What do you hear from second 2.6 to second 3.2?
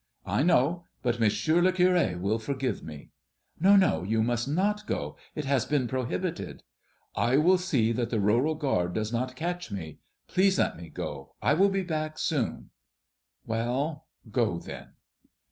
me."